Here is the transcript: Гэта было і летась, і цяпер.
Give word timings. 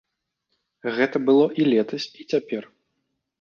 Гэта 0.95 1.21
было 1.27 1.43
і 1.59 1.67
летась, 1.71 2.07
і 2.25 2.27
цяпер. 2.35 2.63